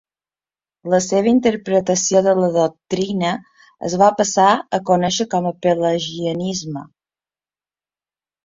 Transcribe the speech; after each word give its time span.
La 0.93 0.99
seva 1.07 1.29
interpretació 1.31 2.21
de 2.27 2.33
la 2.39 2.49
doctrina 2.55 3.33
es 3.91 3.97
va 4.03 4.09
passar 4.23 4.49
a 4.79 4.81
conèixer 4.91 5.29
com 5.35 5.49
a 5.51 5.55
pelagianisme. 5.67 6.85